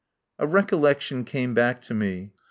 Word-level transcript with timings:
A 0.39 0.47
recollection 0.47 1.25
came 1.25 1.53
back 1.53 1.79
to 1.83 1.93
me. 1.93 2.31